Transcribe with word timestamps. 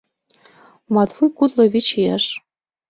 Матвуй 0.93 1.29
кудло 1.37 1.63
вич 1.73 1.87
ияш. 1.99 2.25